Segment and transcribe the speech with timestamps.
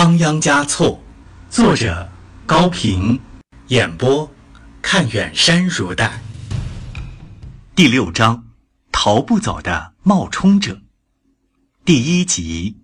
[0.00, 1.02] 仓央嘉措，
[1.50, 2.08] 作者
[2.46, 3.18] 高平，
[3.66, 4.30] 演播
[4.80, 6.22] 看远山如黛。
[7.74, 8.44] 第六章，
[8.92, 10.78] 逃不走的冒充者。
[11.84, 12.76] 第一集。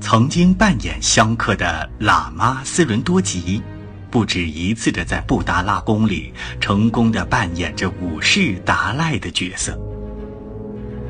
[0.00, 3.62] 曾经扮演香客的喇嘛斯伦多吉，
[4.10, 9.78] 不止一次的在布达拉宫里成功的扮演着武士达赖的角色。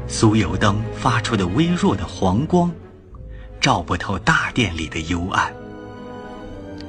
[0.08, 2.72] 酥油灯发出的微弱的黄光，
[3.60, 5.52] 照不透大殿里的幽暗。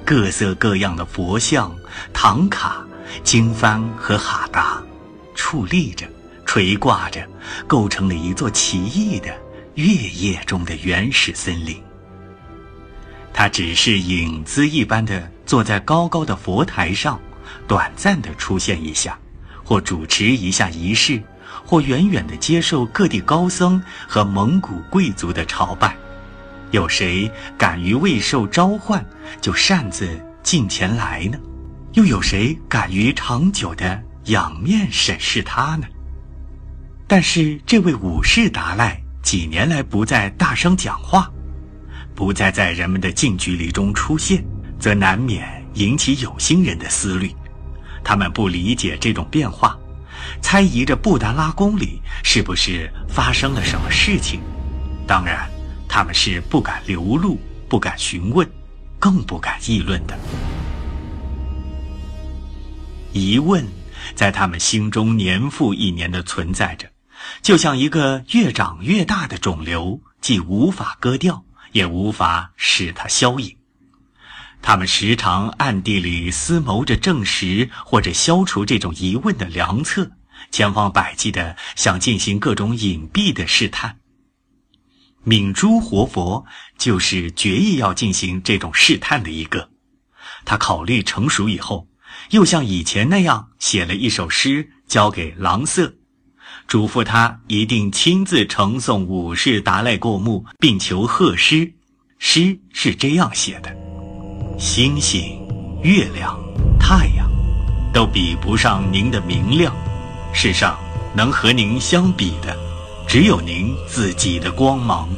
[0.05, 1.75] 各色各样的佛像、
[2.13, 2.84] 唐卡、
[3.23, 4.81] 经幡和哈达，
[5.35, 6.08] 矗立着、
[6.45, 7.27] 垂挂着，
[7.67, 9.27] 构成了一座奇异的
[9.75, 11.77] 月夜中的原始森林。
[13.33, 17.20] 他只是影子一般的坐在高高的佛台上，
[17.67, 19.20] 短暂的出现一下，
[19.63, 21.22] 或主持一下仪式。
[21.70, 25.95] 或远远地接受各地高僧和蒙古贵族的朝拜，
[26.72, 29.06] 有谁敢于未受召唤
[29.39, 31.38] 就擅自进前来呢？
[31.94, 35.86] 又有谁敢于长久地仰面审视他呢？
[37.08, 41.31] 但是这位武士达赖几年来不再大声讲话，
[42.16, 44.44] 不再在人们的近距离中出现，
[44.80, 47.31] 则难免引起有心人的思虑，
[48.04, 49.78] 他们不理解这种变化。
[50.41, 54.41] 猜疑着布达拉宫里是不是发生了什么事情，
[55.08, 55.49] 当然，
[55.88, 58.49] 他们是不敢流露、不敢询问，
[58.99, 60.17] 更不敢议论的。
[63.11, 63.66] 疑问
[64.16, 66.88] 在他们心中年复一年的存在着，
[67.41, 73.55] 就像一个越长越大的肿瘤，既无法割掉，也无法使它消隐。
[74.61, 80.11] 他们时常暗地里思谋着证实或者消除这种疑问的良策。
[80.52, 83.98] 千方百计地想进行各种隐蔽的试探。
[85.23, 86.45] 敏珠活佛
[86.78, 89.70] 就是决意要进行这种试探的一个。
[90.45, 91.88] 他考虑成熟以后，
[92.32, 95.94] 又像以前那样写了一首诗交给郎色，
[96.67, 101.73] 嘱咐他一定亲自呈送武士达赖过目，并求贺诗。
[102.17, 103.76] 诗是这样写的：
[104.58, 105.45] 星星、
[105.83, 106.39] 月亮、
[106.80, 107.30] 太阳，
[107.94, 109.76] 都比不上您的明亮。
[110.34, 110.80] 世上
[111.14, 112.58] 能和您相比的，
[113.08, 115.10] 只有您自己的光芒。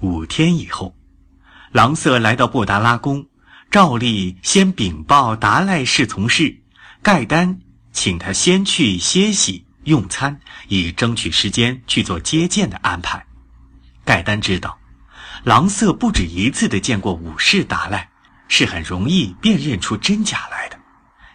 [0.00, 0.96] 五天以后，
[1.70, 3.24] 郎色来到布达拉宫，
[3.70, 6.56] 照例先禀报达赖侍从室
[7.02, 7.60] 盖丹，
[7.92, 13.24] 请他先去歇息用餐，以争取时间去做接见的安排。
[14.04, 14.76] 盖丹知道，
[15.44, 18.08] 郎色不止一次的见过武士达赖，
[18.48, 20.61] 是很容易辨认出真假来。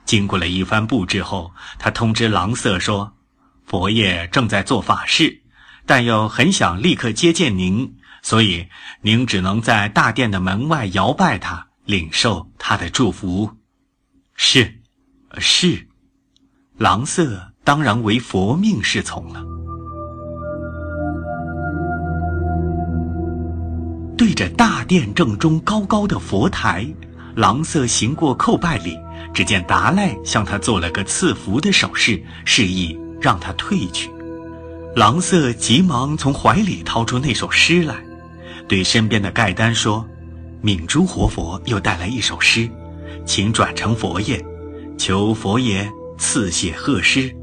[0.08, 3.14] 经过了一番布置后，他通知郎色说
[3.68, 5.42] ：“佛爷正在做法事，
[5.86, 8.66] 但又很想立刻接见您，所以
[9.02, 13.52] 您只能在大殿的门外摇拜他，领受他的祝福。”
[14.34, 14.80] 是，
[15.40, 15.88] 是，
[16.78, 19.44] 郎色当然为佛命是从了。
[24.18, 26.88] 对着大殿正中高高的佛台，
[27.36, 28.98] 郎色行过叩拜礼。
[29.34, 34.10] 只见达赖向他做了个赐福的手势，示意让他退去。
[34.96, 37.96] 郎色急忙从怀里掏出那首诗来，
[38.68, 40.04] 对身边的盖丹说
[40.62, 42.68] ：“敏珠活佛又带来一首诗，
[43.26, 44.44] 请转呈佛爷，
[44.98, 47.36] 求佛爷赐写贺诗。”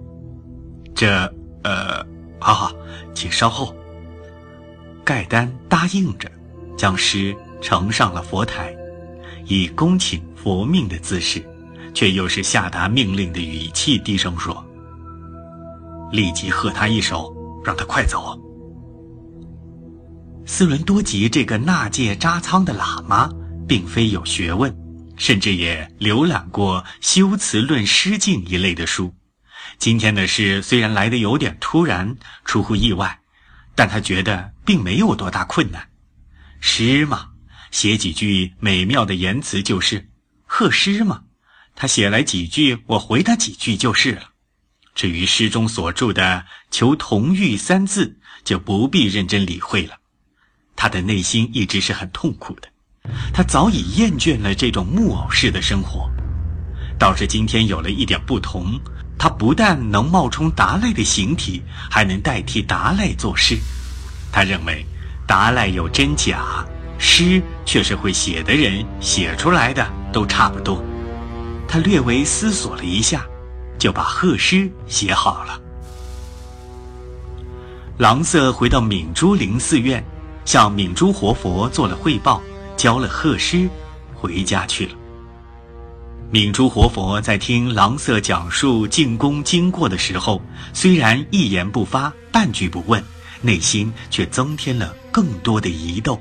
[0.94, 1.32] 这……
[1.62, 2.04] 呃，
[2.38, 2.72] 好好，
[3.14, 3.74] 请稍后。
[5.02, 6.30] 盖丹答应着，
[6.76, 8.74] 将诗呈上了佛台，
[9.46, 11.42] 以恭请佛命的姿势。
[11.94, 14.64] 却又是下达命令的语气，低声说
[16.12, 17.32] ：“立即喝他一手，
[17.64, 18.38] 让他快走。”
[20.44, 23.30] 斯伦多吉这个纳戒扎仓的喇嘛，
[23.66, 24.74] 并非有学问，
[25.16, 29.14] 甚至也浏览过《修辞论诗境》一类的书。
[29.78, 33.20] 今天的事虽然来得有点突然，出乎意外，
[33.74, 35.88] 但他觉得并没有多大困难。
[36.60, 37.28] 诗嘛，
[37.70, 40.10] 写几句美妙的言辞就是
[40.44, 41.22] 贺诗嘛。
[41.76, 44.22] 他写来几句，我回他几句就是了。
[44.94, 49.96] 至于诗中所注的“求同欲”三字，就不必认真理会了。
[50.76, 52.68] 他的内心一直是很痛苦的，
[53.32, 56.08] 他早已厌倦了这种木偶式的生活。
[56.96, 58.80] 倒是今天有了一点不同，
[59.18, 61.60] 他不但能冒充达赖的形体，
[61.90, 63.58] 还能代替达赖作诗。
[64.30, 64.86] 他认为，
[65.26, 66.64] 达赖有真假，
[66.98, 70.80] 诗却是会写的人写出来的都差不多。
[71.66, 73.26] 他略微思索了一下，
[73.78, 75.60] 就把贺诗写好了。
[77.98, 80.04] 郎色回到敏珠林寺院，
[80.44, 82.42] 向敏珠活佛做了汇报，
[82.76, 83.68] 交了贺诗，
[84.14, 84.94] 回家去了。
[86.30, 93.00] 敏珠活佛在听郎色讲述进宫经过的时候，虽然一言不发，半句不问，
[93.40, 96.20] 内心却增添了更多的疑窦。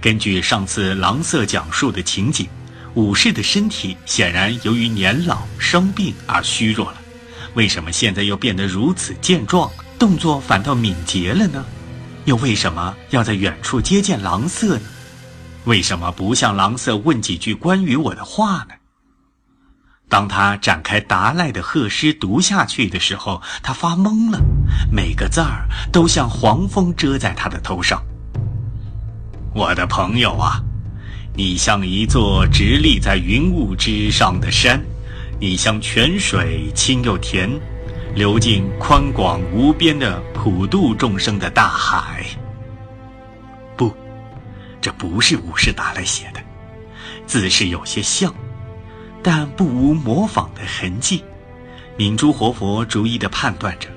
[0.00, 2.48] 根据上次郎色讲述的情景，
[2.96, 6.96] 武士的身体显然由于年老生病而虚弱了，
[7.52, 11.62] 为什么现在又变得如此健壮，动作反倒敏捷了呢？
[12.24, 14.86] 又为什么要在远处接见郎色呢？
[15.66, 18.74] 为什么不向郎色问几句关于我的话呢？
[20.08, 24.40] 当他展开达赖的贺诗读下去的时候，他发懵了，
[24.90, 28.02] 每个字儿都像黄蜂遮在他的头上。
[29.52, 30.62] 我的朋友啊，
[31.38, 34.82] 你像一座直立在云雾之上的山，
[35.38, 37.50] 你像泉水清又甜，
[38.14, 42.24] 流进宽广无边的普度众生的大海。
[43.76, 43.94] 不，
[44.80, 46.40] 这不是武士达来写的，
[47.26, 48.34] 字是有些像。
[49.22, 51.22] 但不无模仿的痕迹，
[51.98, 53.90] 明珠活佛逐一的判断着，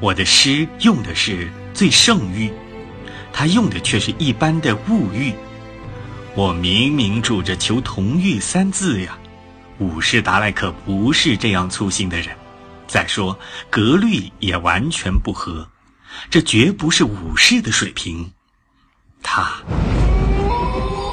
[0.00, 2.52] 我的诗用的是最圣域，
[3.32, 5.32] 他用的却是一般的物欲。
[6.36, 9.16] 我明明住着求同欲三字呀，
[9.78, 12.36] 武士达赖可不是这样粗心的人。
[12.88, 13.38] 再说
[13.70, 15.68] 格律也完全不合，
[16.28, 18.32] 这绝不是武士的水平。
[19.22, 19.62] 他，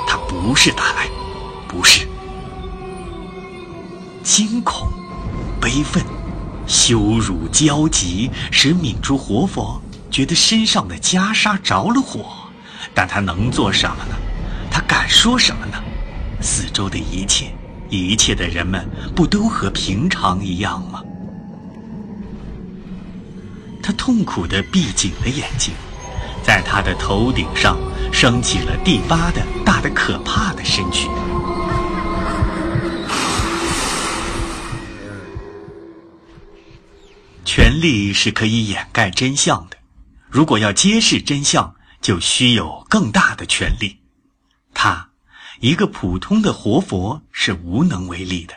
[0.07, 1.07] 他不是达赖，
[1.67, 2.07] 不是。
[4.23, 4.91] 惊恐、
[5.61, 6.03] 悲愤、
[6.65, 9.79] 羞辱交集，使敏珠活佛
[10.09, 12.25] 觉得身上的袈裟着了火。
[12.93, 14.15] 但他能做什么呢？
[14.91, 15.81] 敢说什么呢？
[16.41, 17.45] 四周的一切、
[17.89, 18.85] 一切的人们，
[19.15, 21.01] 不都和平常一样吗？
[23.81, 25.73] 他痛苦地闭紧了眼睛，
[26.43, 27.77] 在他的头顶上
[28.11, 31.07] 升起了第八的大的可怕的身躯。
[37.45, 39.77] 权力是可以掩盖真相的，
[40.29, 44.00] 如果要揭示真相，就需有更大的权力。
[44.73, 45.09] 他，
[45.59, 48.55] 一个普通的活佛是无能为力的，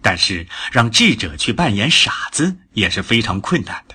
[0.00, 3.94] 但是让智者去扮演傻子也是非常困难的。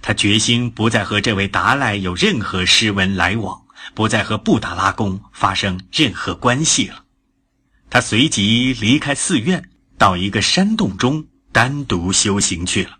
[0.00, 3.62] 他决心不再和这位达赖有任何诗文来往，
[3.94, 7.04] 不再和布达拉宫发生任何关系了。
[7.90, 9.68] 他随即离开寺院，
[9.98, 12.98] 到一个山洞中单独修行去了。